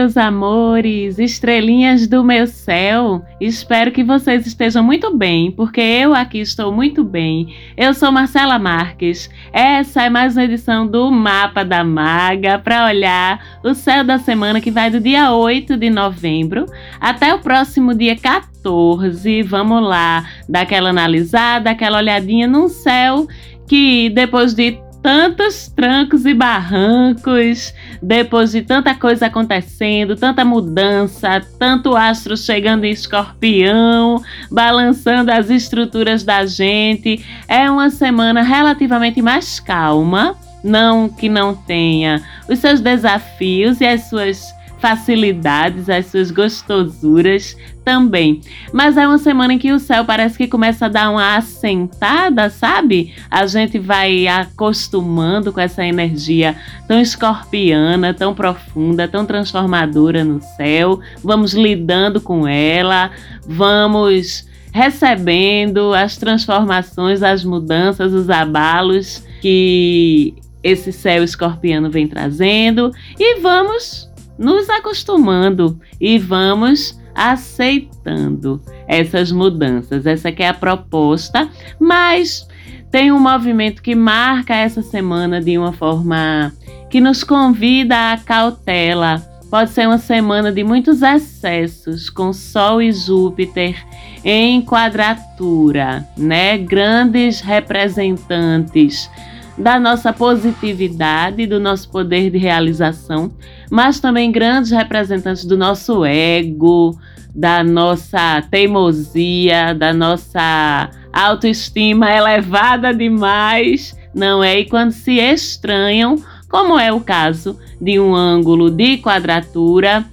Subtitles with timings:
[0.00, 3.22] Meus amores, estrelinhas do meu céu.
[3.38, 7.54] Espero que vocês estejam muito bem, porque eu aqui estou muito bem.
[7.76, 9.28] Eu sou Marcela Marques.
[9.52, 14.58] Essa é mais uma edição do Mapa da Maga para olhar o céu da semana
[14.58, 16.64] que vai do dia 8 de novembro
[16.98, 19.42] até o próximo dia 14.
[19.42, 23.28] Vamos lá, dar aquela analisada, aquela olhadinha no céu
[23.68, 31.96] que depois de tantos trancos e barrancos, depois de tanta coisa acontecendo, tanta mudança, tanto
[31.96, 37.24] astro chegando em escorpião, balançando as estruturas da gente.
[37.48, 44.08] É uma semana relativamente mais calma, não que não tenha os seus desafios e as
[44.08, 48.40] suas facilidades, as suas gostosuras também.
[48.72, 52.48] Mas é uma semana em que o céu parece que começa a dar uma assentada,
[52.48, 53.14] sabe?
[53.30, 56.56] A gente vai acostumando com essa energia
[56.88, 61.00] tão escorpiana, tão profunda, tão transformadora no céu.
[61.22, 63.10] Vamos lidando com ela,
[63.46, 73.40] vamos recebendo as transformações, as mudanças, os abalos que esse céu escorpiano vem trazendo e
[73.40, 74.09] vamos
[74.40, 80.06] nos acostumando e vamos aceitando essas mudanças.
[80.06, 81.46] Essa é a proposta,
[81.78, 82.48] mas
[82.90, 86.52] tem um movimento que marca essa semana de uma forma
[86.88, 89.18] que nos convida à cautela.
[89.50, 93.76] Pode ser uma semana de muitos excessos, com Sol e Júpiter
[94.24, 96.56] em quadratura, né?
[96.56, 99.10] Grandes representantes
[99.58, 103.30] da nossa positividade, do nosso poder de realização,
[103.70, 106.98] mas também grandes representantes do nosso ego,
[107.34, 114.60] da nossa teimosia, da nossa autoestima elevada demais, não é?
[114.60, 120.04] E quando se estranham, como é o caso de um ângulo de quadratura,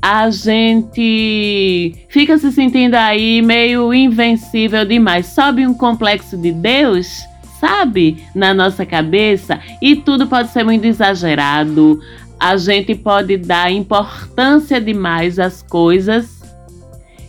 [0.00, 5.26] a gente fica se sentindo aí meio invencível demais.
[5.26, 7.26] Sobe um complexo de Deus
[7.58, 12.00] sabe, na nossa cabeça e tudo pode ser muito exagerado.
[12.38, 16.36] A gente pode dar importância demais às coisas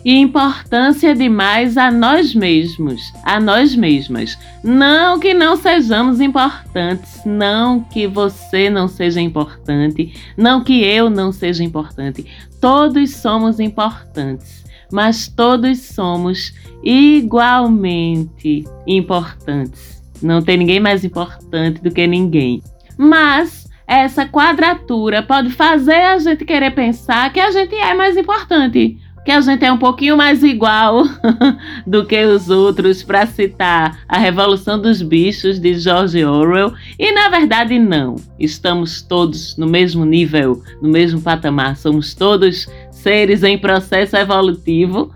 [0.04, 4.38] e importância demais a nós mesmos, a nós mesmas.
[4.62, 11.32] Não que não sejamos importantes, não que você não seja importante, não que eu não
[11.32, 12.24] seja importante.
[12.60, 20.02] Todos somos importantes, mas todos somos igualmente importantes.
[20.22, 22.62] Não tem ninguém mais importante do que ninguém.
[22.96, 23.57] Mas
[23.88, 29.30] essa quadratura pode fazer a gente querer pensar que a gente é mais importante, que
[29.30, 31.04] a gente é um pouquinho mais igual
[31.86, 36.74] do que os outros, para citar a Revolução dos Bichos de George Orwell.
[36.98, 38.16] E na verdade, não.
[38.38, 41.76] Estamos todos no mesmo nível, no mesmo patamar.
[41.76, 45.10] Somos todos seres em processo evolutivo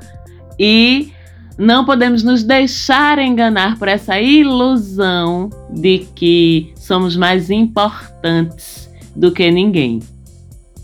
[0.58, 1.12] e
[1.58, 9.50] não podemos nos deixar enganar por essa ilusão de que somos mais importantes do que
[9.50, 10.00] ninguém.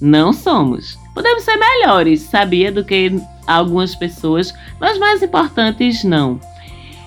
[0.01, 0.99] Não somos.
[1.15, 6.39] Podemos ser melhores, sabia, do que algumas pessoas, mas mais importantes não.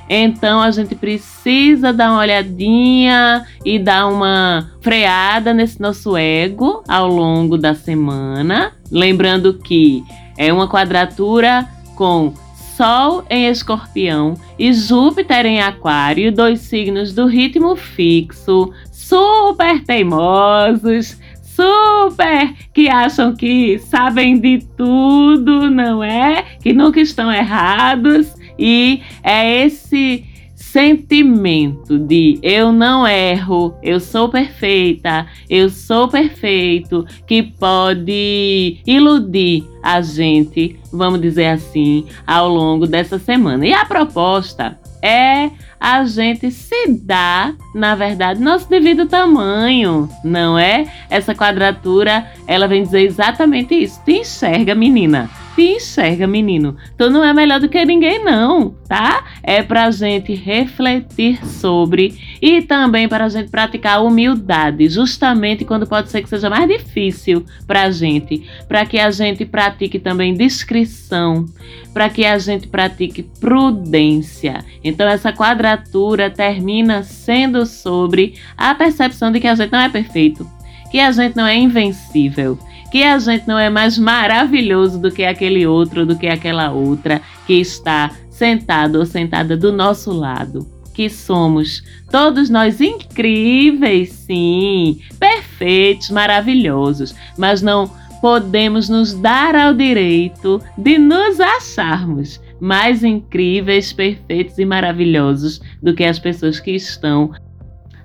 [0.10, 7.08] Então a gente precisa dar uma olhadinha e dar uma freada nesse nosso ego ao
[7.08, 8.74] longo da semana.
[8.92, 10.04] Lembrando que
[10.38, 12.34] é uma quadratura com
[12.82, 22.56] Sol em Escorpião e Júpiter em Aquário, dois signos do ritmo fixo, super teimosos, super
[22.74, 26.44] que acham que sabem de tudo, não é?
[26.60, 28.34] Que nunca estão errados.
[28.58, 30.26] E é esse
[30.56, 40.02] sentimento de eu não erro, eu sou perfeita, eu sou perfeito, que pode iludir a
[40.02, 43.66] gente, vamos dizer assim, ao longo dessa semana.
[43.66, 45.50] E a proposta é
[45.80, 50.86] a gente se dar, na verdade, nosso devido tamanho, não é?
[51.10, 54.00] Essa quadratura, ela vem dizer exatamente isso.
[54.06, 56.76] Te enxerga, menina te enxerga, menino.
[56.98, 59.24] Tu não é melhor do que ninguém, não, tá?
[59.44, 66.10] É pra gente refletir sobre e também para a gente praticar humildade, justamente quando pode
[66.10, 71.46] ser que seja mais difícil pra gente, para que a gente pratique também discrição,
[71.94, 74.64] para que a gente pratique prudência.
[74.84, 80.50] Então essa quadratura termina sendo sobre a percepção de que a gente não é perfeito,
[80.92, 82.58] que a gente não é invencível
[82.92, 87.22] que a gente não é mais maravilhoso do que aquele outro, do que aquela outra
[87.48, 90.68] que está sentado ou sentada do nosso lado.
[90.94, 97.90] Que somos todos nós incríveis, sim, perfeitos, maravilhosos, mas não
[98.22, 106.04] podemos nos dar ao direito de nos acharmos mais incríveis, perfeitos e maravilhosos do que
[106.04, 107.32] as pessoas que estão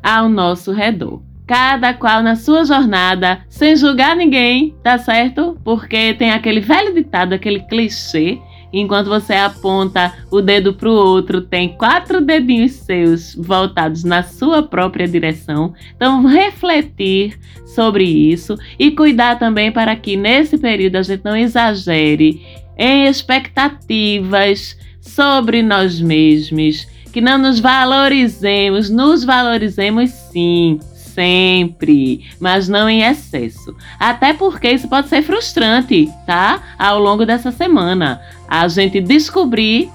[0.02, 1.25] ao nosso redor.
[1.46, 5.56] Cada qual na sua jornada, sem julgar ninguém, tá certo?
[5.64, 8.40] Porque tem aquele velho ditado, aquele clichê
[8.72, 14.62] enquanto você aponta o dedo para o outro, tem quatro dedinhos seus voltados na sua
[14.62, 15.72] própria direção.
[15.94, 22.42] Então, refletir sobre isso e cuidar também para que nesse período a gente não exagere
[22.76, 30.78] em expectativas sobre nós mesmos, que não nos valorizemos, nos valorizemos sim,
[31.16, 33.74] sempre, mas não em excesso.
[33.98, 36.62] Até porque isso pode ser frustrante, tá?
[36.78, 39.90] Ao longo dessa semana, a gente descobrir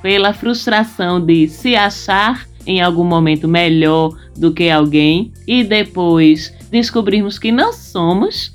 [0.00, 7.38] pela frustração de se achar em algum momento melhor do que alguém e depois descobrirmos
[7.38, 8.54] que não somos.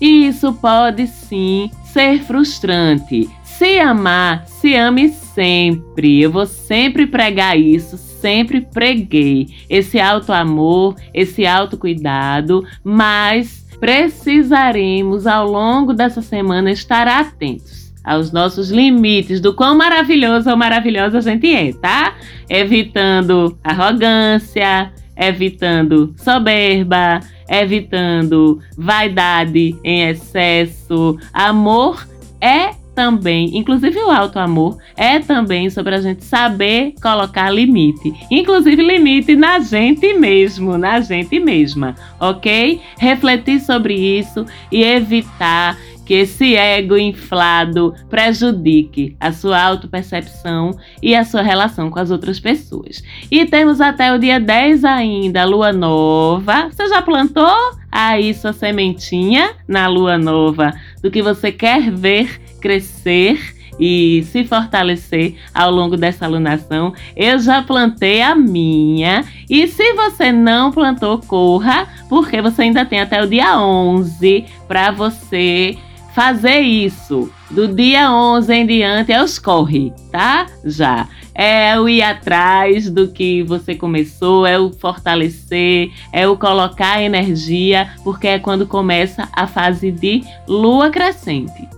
[0.00, 3.28] E isso pode sim ser frustrante.
[3.42, 6.20] Se amar, se ame sempre.
[6.20, 15.46] Eu vou sempre pregar isso, sempre preguei esse alto amor, esse autocuidado, mas precisaremos ao
[15.50, 21.52] longo dessa semana estar atentos aos nossos limites do quão maravilhoso ou maravilhosa a gente
[21.52, 22.14] é, tá?
[22.48, 31.16] Evitando arrogância, evitando soberba, evitando vaidade em excesso.
[31.32, 32.06] Amor
[32.40, 38.12] é também, inclusive o alto amor, é também sobre a gente saber colocar limite.
[38.30, 42.80] Inclusive limite na gente mesmo, na gente mesma, ok?
[42.98, 51.24] Refletir sobre isso e evitar que esse ego inflado prejudique a sua autopercepção e a
[51.24, 53.02] sua relação com as outras pessoas.
[53.30, 56.68] E temos até o dia 10 ainda, lua nova.
[56.70, 60.72] Você já plantou aí sua sementinha na lua nova
[61.02, 63.38] do que você quer ver crescer
[63.78, 66.94] e se fortalecer ao longo dessa alunação.
[67.16, 69.24] Eu já plantei a minha.
[69.48, 74.90] E se você não plantou, corra, porque você ainda tem até o dia 11 para
[74.90, 75.76] você
[76.14, 77.30] fazer isso.
[77.50, 80.46] Do dia 11 em diante é os corre, tá?
[80.64, 81.08] Já.
[81.34, 87.90] É o ir atrás do que você começou, é o fortalecer, é o colocar energia,
[88.04, 91.68] porque é quando começa a fase de lua crescente.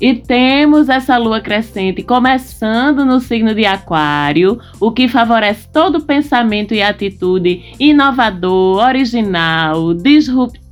[0.00, 6.74] E temos essa lua crescente começando no signo de Aquário, o que favorece todo pensamento
[6.74, 10.63] e atitude inovador, original, disruptivo,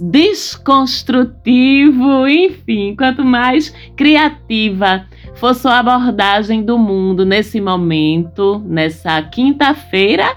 [0.00, 10.36] desconstrutivo, enfim, quanto mais criativa for sua abordagem do mundo nesse momento, nessa quinta-feira,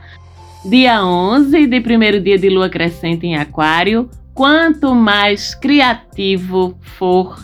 [0.63, 7.39] dia 11 de primeiro dia de lua crescente em Aquário, Quanto mais criativo for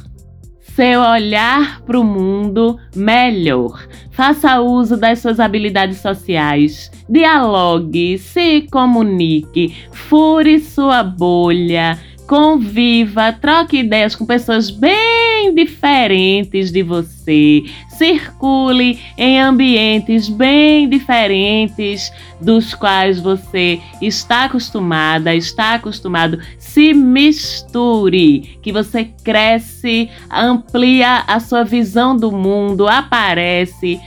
[0.81, 3.88] seu olhar para o mundo, melhor.
[4.10, 6.89] Faça uso das suas habilidades sociais.
[7.07, 12.00] Dialogue, se comunique, fure sua bolha
[12.31, 17.61] conviva, troque ideias com pessoas bem diferentes de você,
[18.01, 28.71] circule em ambientes bem diferentes dos quais você está acostumada, está acostumado, se misture, que
[28.71, 34.01] você cresce, amplia a sua visão do mundo, aparece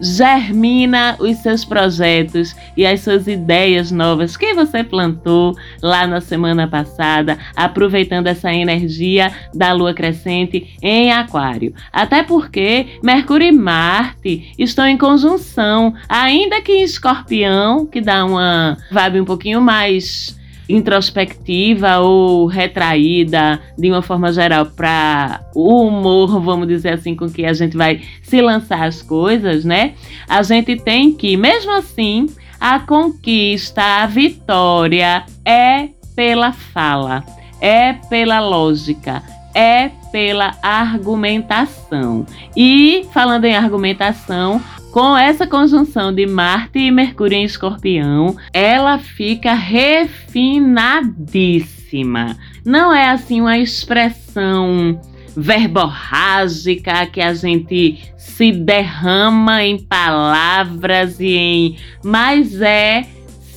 [0.00, 6.68] germina os seus projetos e as suas ideias novas que você plantou lá na semana
[6.68, 11.74] passada, aproveitando essa energia da lua crescente em Aquário.
[11.92, 18.76] Até porque Mercúrio e Marte estão em conjunção, ainda que em Escorpião, que dá uma
[18.90, 20.36] vibe um pouquinho mais
[20.68, 27.44] introspectiva ou retraída de uma forma geral para o humor, vamos dizer assim, com que
[27.44, 29.94] a gente vai se lançar as coisas, né?
[30.28, 32.26] A gente tem que, mesmo assim,
[32.60, 37.24] a conquista, a vitória é pela fala,
[37.60, 39.22] é pela lógica,
[39.54, 42.26] é pela argumentação.
[42.56, 44.60] E falando em argumentação,
[44.96, 52.34] com essa conjunção de Marte e Mercúrio em Escorpião, ela fica refinadíssima.
[52.64, 54.98] Não é assim uma expressão
[55.36, 63.04] verborrágica que a gente se derrama em palavras e em, mas é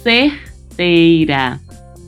[0.04, 1.58] certeira,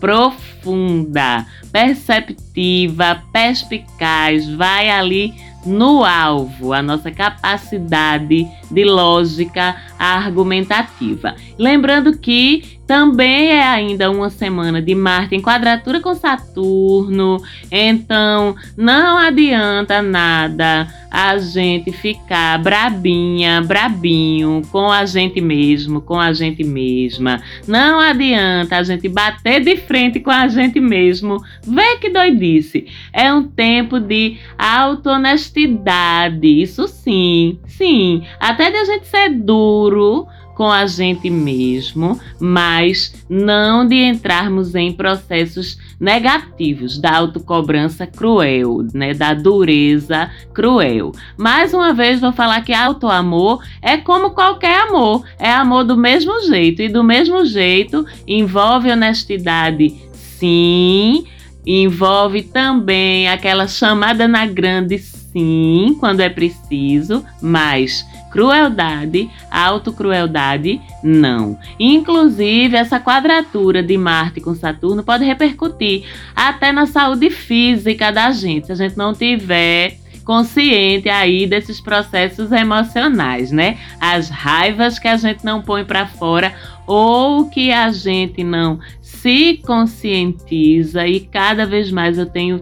[0.02, 5.34] profunda, perceptiva, perspicaz, vai ali
[5.66, 11.36] no alvo, a nossa capacidade de lógica argumentativa.
[11.58, 19.18] Lembrando que Também é ainda uma semana de Marte em quadratura com Saturno, então não
[19.18, 27.42] adianta nada a gente ficar brabinha, brabinho com a gente mesmo, com a gente mesma.
[27.66, 31.38] Não adianta a gente bater de frente com a gente mesmo.
[31.64, 32.88] Vê que doidice.
[33.14, 36.62] É um tempo de auto-honestidade.
[36.62, 38.24] Isso sim, sim.
[38.40, 44.92] Até de a gente ser duro com a gente mesmo, mas não de entrarmos em
[44.92, 51.14] processos negativos da autocobrança cruel, né, da dureza cruel.
[51.36, 56.42] Mais uma vez vou falar que autoamor é como qualquer amor, é amor do mesmo
[56.42, 61.26] jeito e do mesmo jeito envolve honestidade, sim,
[61.66, 65.00] envolve também aquela chamada na grande
[65.32, 71.60] sim, quando é preciso, mas Crueldade, autocrueldade, não.
[71.78, 78.68] Inclusive, essa quadratura de Marte com Saturno pode repercutir até na saúde física da gente,
[78.68, 83.78] se a gente não tiver consciente aí desses processos emocionais, né?
[84.00, 86.54] As raivas que a gente não põe para fora
[86.88, 92.62] ou que a gente não se conscientiza e cada vez mais eu tenho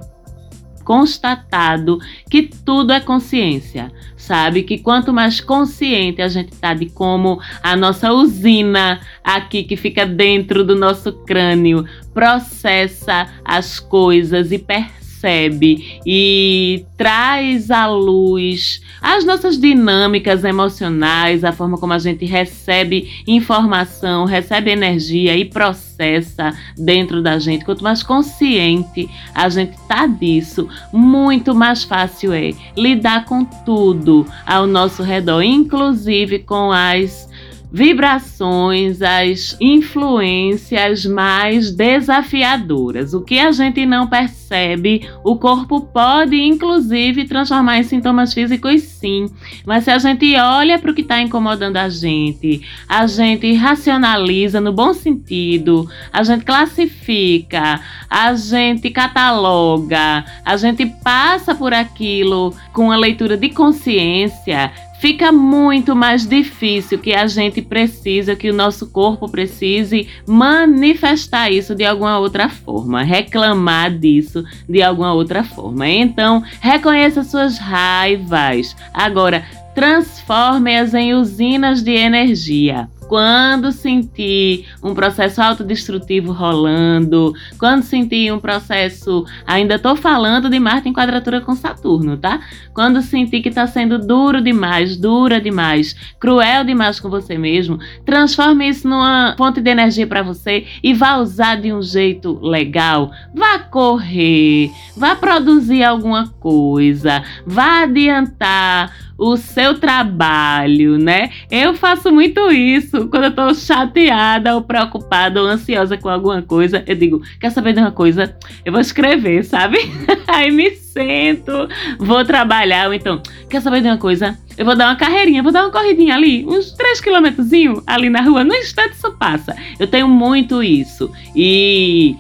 [0.90, 2.00] constatado
[2.32, 4.64] que tudo é consciência, sabe?
[4.64, 10.04] Que quanto mais consciente a gente tá de como a nossa usina aqui que fica
[10.04, 19.26] dentro do nosso crânio processa as coisas e percebe percebe e traz à luz as
[19.26, 27.22] nossas dinâmicas emocionais, a forma como a gente recebe informação, recebe energia e processa dentro
[27.22, 27.66] da gente.
[27.66, 34.66] Quanto mais consciente a gente tá disso, muito mais fácil é lidar com tudo ao
[34.66, 37.29] nosso redor, inclusive com as
[37.72, 43.14] vibrações, as influências mais desafiadoras.
[43.14, 49.28] O que a gente não percebe, o corpo pode inclusive transformar em sintomas físicos, sim.
[49.66, 54.60] Mas se a gente olha para o que está incomodando a gente, a gente racionaliza
[54.60, 62.86] no bom sentido, a gente classifica, a gente cataloga, a gente passa por aquilo com
[62.86, 68.88] uma leitura de consciência fica muito mais difícil que a gente precisa, que o nosso
[68.88, 75.88] corpo precise manifestar isso de alguma outra forma, reclamar disso de alguma outra forma.
[75.88, 78.76] Então, reconheça suas raivas.
[78.94, 88.40] Agora, transforme-as em usinas de energia quando sentir um processo autodestrutivo rolando, quando sentir um
[88.40, 89.26] processo.
[89.48, 92.40] Ainda estou falando de Marte em quadratura com Saturno, tá?
[92.72, 98.70] Quando sentir que está sendo duro demais, dura demais, cruel demais com você mesmo, transforme
[98.70, 103.10] isso numa fonte de energia para você e vá usar de um jeito legal.
[103.34, 111.30] Vá correr, vá produzir alguma coisa, vá adiantar o seu trabalho, né?
[111.52, 116.84] Eu faço muito isso quando eu tô chateada ou preocupada ou ansiosa com alguma coisa.
[116.88, 118.36] Eu digo, quer saber de uma coisa?
[118.64, 119.78] Eu vou escrever, sabe?
[120.26, 121.68] Aí me sento,
[122.00, 122.88] vou trabalhar.
[122.88, 124.38] Ou então, quer saber de uma coisa?
[124.58, 127.50] Eu vou dar uma carreirinha, vou dar uma corridinha ali, uns 3 quilômetros
[127.86, 128.44] ali na rua.
[128.44, 129.56] No instante isso passa.
[129.78, 131.12] Eu tenho muito isso.
[131.36, 132.16] E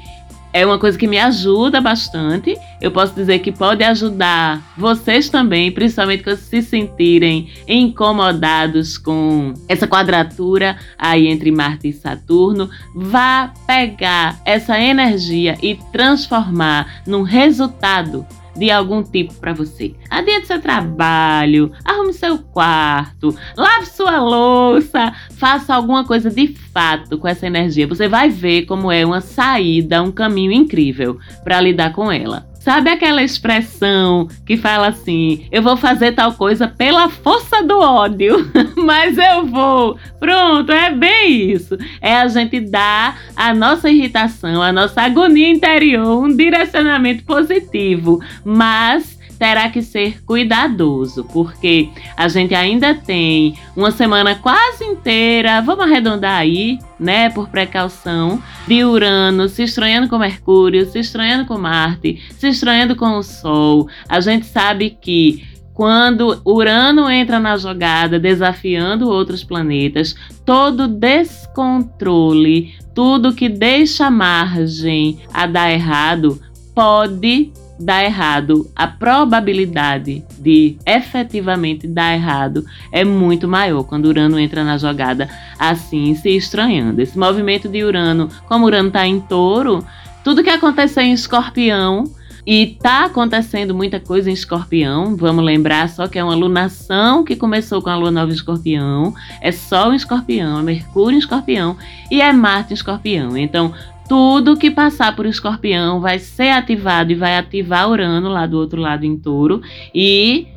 [0.51, 2.57] é uma coisa que me ajuda bastante.
[2.81, 9.87] Eu posso dizer que pode ajudar vocês também, principalmente quando se sentirem incomodados com essa
[9.87, 12.69] quadratura aí entre Marte e Saturno.
[12.95, 18.25] Vá pegar essa energia e transformar num resultado
[18.59, 19.95] de algum tipo para você.
[20.09, 27.27] Adiante seu trabalho, arrume seu quarto, lave sua louça, faça alguma coisa de fato com
[27.27, 27.87] essa energia.
[27.87, 32.47] Você vai ver como é uma saída, um caminho incrível para lidar com ela.
[32.59, 38.51] Sabe aquela expressão que fala assim: eu vou fazer tal coisa pela força do ódio,
[38.75, 39.97] mas eu vou.
[40.19, 41.77] Pronto, é bem isso.
[42.01, 49.18] É a gente dar a nossa irritação, a nossa agonia interior um direcionamento positivo, mas
[49.39, 56.37] terá que ser cuidadoso, porque a gente ainda tem uma semana quase inteira, vamos arredondar
[56.37, 62.49] aí, né, por precaução, de Urano se estranhando com Mercúrio, se estranhando com Marte, se
[62.49, 63.87] estranhando com o Sol.
[64.09, 70.13] A gente sabe que quando Urano entra na jogada, desafiando outros planetas,
[70.45, 76.37] todo descontrole, tudo que deixa margem a dar errado,
[76.75, 84.63] pode dar errado, a probabilidade de efetivamente dar errado é muito maior quando Urano entra
[84.63, 87.01] na jogada assim, se estranhando.
[87.01, 89.85] Esse movimento de Urano, como Urano está em touro,
[90.23, 92.03] tudo que aconteceu em escorpião
[92.45, 95.15] e tá acontecendo muita coisa em escorpião.
[95.15, 99.13] Vamos lembrar só que é uma lunação que começou com a lua nova em escorpião.
[99.41, 101.77] É Sol em escorpião, é Mercúrio em escorpião
[102.09, 103.37] e é Marte em escorpião.
[103.37, 103.73] Então,
[104.09, 108.81] tudo que passar por escorpião vai ser ativado e vai ativar Urano lá do outro
[108.81, 109.61] lado em touro.
[109.93, 110.47] E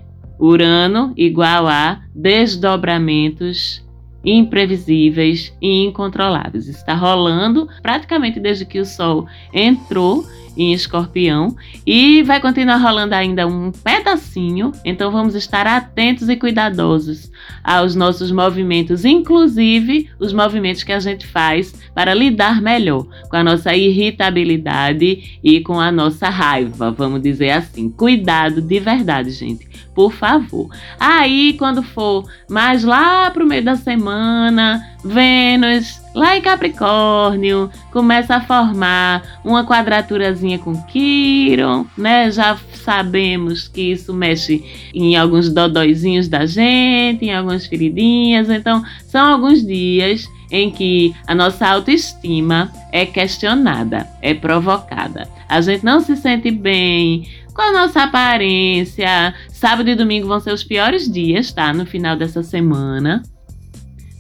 [0.40, 3.86] Urano igual a desdobramentos
[4.24, 6.66] imprevisíveis e incontroláveis.
[6.66, 10.24] Está rolando praticamente desde que o Sol entrou
[10.56, 11.56] em escorpião
[11.86, 17.30] e vai continuar rolando ainda um pedacinho, então vamos estar atentos e cuidadosos
[17.62, 23.44] aos nossos movimentos, inclusive os movimentos que a gente faz para lidar melhor com a
[23.44, 27.90] nossa irritabilidade e com a nossa raiva, vamos dizer assim.
[27.90, 30.68] Cuidado de verdade, gente, por favor.
[30.98, 38.40] Aí, quando for mais lá pro meio da semana, Vênus lá em Capricórnio começa a
[38.40, 42.30] formar uma quadraturazinha com Quiron, né?
[42.30, 48.48] Já sabemos que isso mexe em alguns dodóizinhos da gente, em algumas feridinhas.
[48.48, 55.28] Então, são alguns dias em que a nossa autoestima é questionada, é provocada.
[55.48, 59.34] A gente não se sente bem com a nossa aparência.
[59.48, 61.72] Sábado e domingo vão ser os piores dias, tá?
[61.72, 63.22] No final dessa semana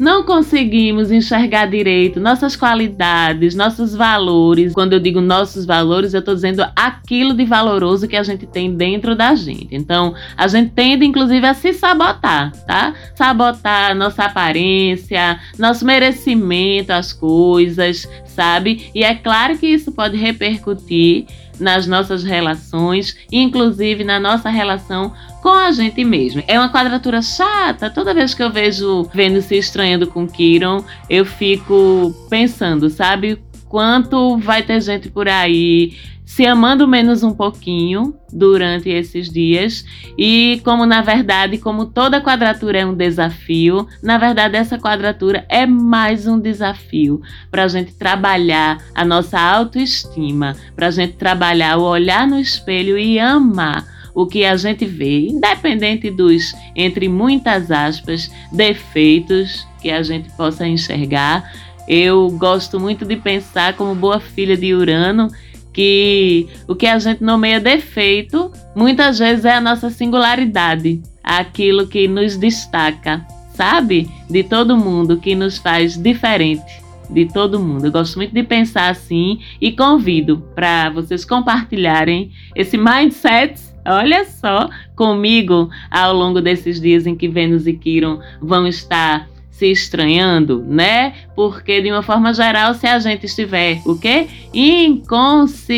[0.02, 4.72] não conseguimos enxergar direito nossas qualidades, nossos valores.
[4.72, 8.74] Quando eu digo nossos valores, eu estou dizendo aquilo de valoroso que a gente tem
[8.74, 9.68] dentro da gente.
[9.70, 12.92] Então, a gente tende, inclusive, a se sabotar, tá?
[13.14, 18.90] Sabotar nossa aparência, nosso merecimento às coisas, sabe?
[18.92, 21.26] E é claro que isso pode repercutir
[21.62, 26.42] nas nossas relações, inclusive na nossa relação com a gente mesmo.
[26.46, 27.88] É uma quadratura chata.
[27.88, 33.42] Toda vez que eu vejo Vênus se estranhando com Kiron, eu fico pensando, sabe?
[33.68, 35.96] Quanto vai ter gente por aí
[36.34, 39.84] se amando menos um pouquinho durante esses dias
[40.16, 45.66] e como na verdade, como toda quadratura é um desafio, na verdade essa quadratura é
[45.66, 51.82] mais um desafio para a gente trabalhar a nossa autoestima, para a gente trabalhar o
[51.82, 58.30] olhar no espelho e amar o que a gente vê, independente dos, entre muitas aspas,
[58.50, 61.52] defeitos que a gente possa enxergar.
[61.86, 65.28] Eu gosto muito de pensar, como boa filha de Urano,
[65.72, 72.06] que o que a gente nomeia defeito muitas vezes é a nossa singularidade, aquilo que
[72.06, 74.10] nos destaca, sabe?
[74.28, 77.86] De todo mundo, que nos faz diferente de todo mundo.
[77.86, 84.70] Eu gosto muito de pensar assim e convido para vocês compartilharem esse mindset Olha só,
[84.94, 89.28] comigo ao longo desses dias em que Vênus e Quiron vão estar
[89.62, 91.14] se estranhando, né?
[91.36, 94.26] Porque de uma forma geral, se a gente estiver o quê?
[94.52, 95.68] Inconsciente,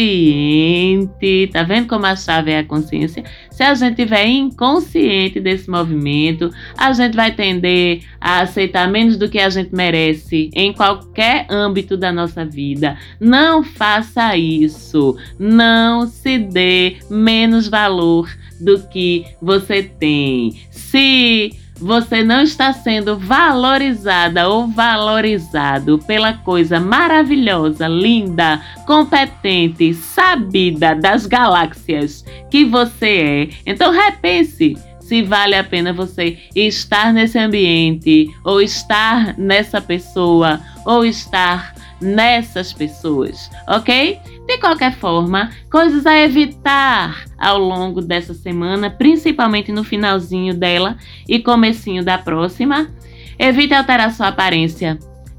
[1.52, 3.22] tá vendo como a chave é a consciência?
[3.50, 9.28] Se a gente estiver inconsciente desse movimento, a gente vai tender a aceitar menos do
[9.28, 12.96] que a gente merece em qualquer âmbito da nossa vida.
[13.20, 15.14] Não faça isso.
[15.38, 20.58] Não se dê menos valor do que você tem.
[20.70, 31.26] Se você não está sendo valorizada ou valorizado pela coisa maravilhosa, linda, competente, sabida das
[31.26, 33.48] galáxias que você é.
[33.66, 41.04] Então repense se vale a pena você estar nesse ambiente, ou estar nessa pessoa, ou
[41.04, 44.18] estar nessas pessoas, ok?
[44.46, 51.38] De qualquer forma, coisas a evitar ao longo dessa semana, principalmente no finalzinho dela e
[51.38, 52.90] comecinho da próxima.
[53.38, 54.98] Evite alterar sua aparência.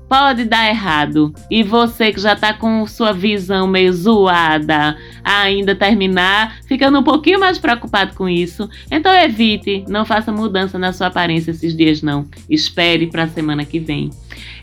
[0.10, 1.34] Pode dar errado.
[1.50, 7.40] E você que já está com sua visão meio zoada, ainda terminar, ficando um pouquinho
[7.40, 12.28] mais preocupado com isso, então evite, não faça mudança na sua aparência esses dias não.
[12.50, 14.10] Espere para a semana que vem.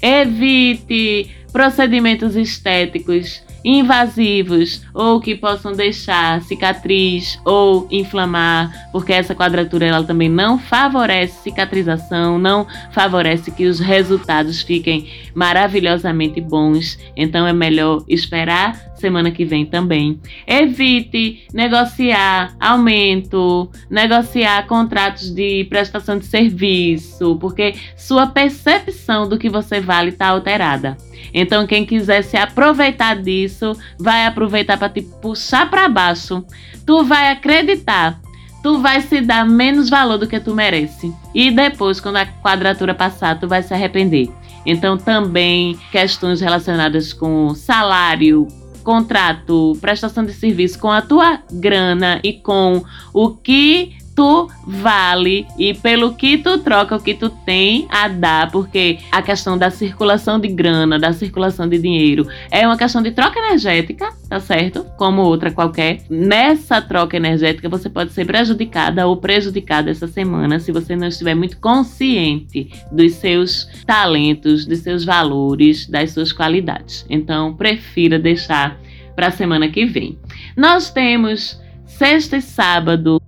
[0.00, 10.04] Evite procedimentos estéticos invasivos ou que possam deixar cicatriz ou inflamar, porque essa quadratura ela
[10.04, 16.98] também não favorece cicatrização, não favorece que os resultados fiquem maravilhosamente bons.
[17.16, 20.18] Então é melhor esperar semana que vem também.
[20.46, 29.80] Evite negociar aumento, negociar contratos de prestação de serviço, porque sua percepção do que você
[29.80, 30.96] vale está alterada.
[31.34, 36.44] Então, quem quiser se aproveitar disso, isso vai aproveitar para te puxar para baixo.
[36.86, 38.20] Tu vai acreditar
[38.62, 41.12] tu vai se dar menos valor do que tu merece.
[41.34, 44.30] E depois, quando a quadratura passar, tu vai se arrepender.
[44.64, 48.46] Então, também questões relacionadas com salário,
[48.82, 55.74] contrato, prestação de serviço com a tua grana e com o que tu vale e
[55.74, 60.38] pelo que tu troca o que tu tem a dar, porque a questão da circulação
[60.38, 64.84] de grana, da circulação de dinheiro, é uma questão de troca energética, tá certo?
[64.96, 66.02] Como outra qualquer.
[66.08, 71.34] Nessa troca energética, você pode ser prejudicada ou prejudicada essa semana se você não estiver
[71.34, 77.06] muito consciente dos seus talentos, dos seus valores, das suas qualidades.
[77.08, 78.78] Então, prefira deixar
[79.14, 80.18] para a semana que vem.
[80.56, 83.20] Nós temos sexta e sábado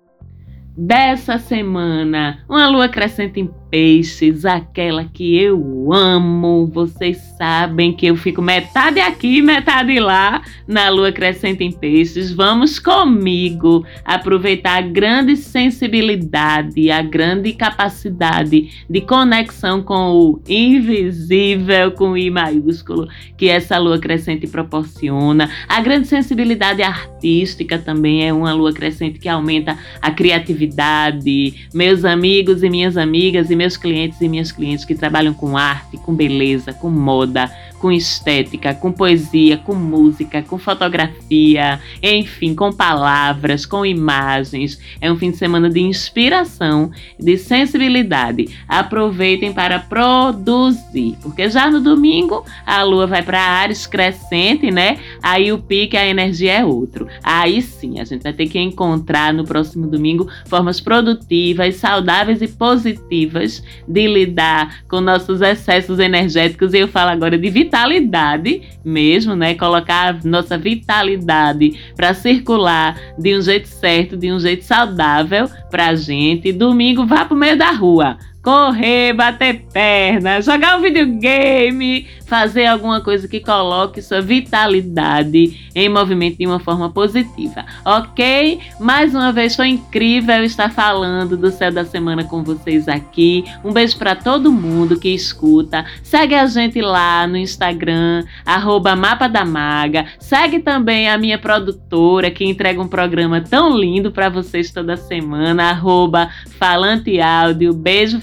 [0.77, 6.71] dessa semana, uma lua crescente em peixes, aquela que eu amo.
[6.73, 12.31] Vocês sabem que eu fico metade aqui, metade lá na lua crescente em peixes.
[12.31, 22.11] Vamos comigo aproveitar a grande sensibilidade, a grande capacidade de conexão com o invisível, com
[22.11, 25.51] o I maiúsculo, que essa lua crescente proporciona.
[25.69, 31.67] A grande sensibilidade artística também é uma lua crescente que aumenta a criatividade.
[31.75, 35.57] Meus amigos e minhas amigas e meus meus clientes e minhas clientes que trabalham com
[35.57, 37.51] arte, com beleza, com moda,
[37.85, 44.81] com estética, com poesia, com música, com fotografia, enfim, com palavras, com imagens.
[45.03, 48.49] É um fim de semana de inspiração, de sensibilidade.
[48.67, 54.99] Aproveitem para produzir, porque já no domingo a lua vai para Ares crescente, né?
[55.23, 57.07] Aí o pique, a energia é outro.
[57.23, 62.49] Aí sim, a gente vai ter que encontrar no próximo domingo formas produtivas, saudáveis e
[62.49, 66.73] positivas de lidar com nossos excessos energéticos.
[66.73, 69.55] E eu falo agora de vitamina vitalidade mesmo, né?
[69.55, 75.95] Colocar a nossa vitalidade para circular de um jeito certo, de um jeito saudável pra
[75.97, 76.53] gente.
[76.53, 83.27] Domingo vá pro meio da rua correr, bater perna, jogar um videogame, fazer alguma coisa
[83.27, 88.61] que coloque sua vitalidade em movimento de uma forma positiva, ok?
[88.79, 93.45] Mais uma vez foi incrível estar falando do céu da semana com vocês aqui.
[93.65, 95.87] Um beijo para todo mundo que escuta.
[96.03, 100.07] Segue a gente lá no Instagram, arroba Mapa da Maga.
[100.19, 105.71] Segue também a minha produtora que entrega um programa tão lindo para vocês toda semana,
[105.71, 106.29] arroba
[106.59, 107.73] Falante Áudio.
[107.73, 108.21] Beijo,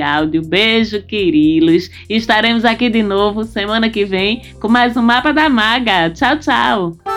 [0.00, 0.42] Áudio.
[0.42, 1.90] Beijo, Quirilos.
[2.08, 6.10] Estaremos aqui de novo semana que vem com mais um Mapa da Maga.
[6.10, 7.15] Tchau, tchau.